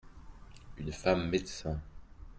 Une 0.79 0.91
femme 0.91 1.29
médecin. 1.29 1.79